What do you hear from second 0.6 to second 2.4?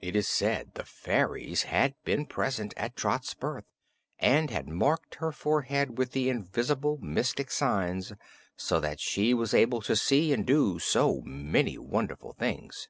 the fairies had been